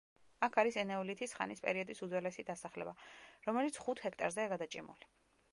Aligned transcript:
აქ 0.45 0.55
არის 0.61 0.77
ენეოლითის 0.83 1.35
ხანის 1.41 1.61
პერიოდის 1.67 2.01
უძველესი 2.07 2.47
დასახლება, 2.49 2.97
რომელიც 3.51 3.81
ხუთ 3.85 4.03
ჰექტარზეა 4.07 4.53
გადაჭიმული. 4.57 5.15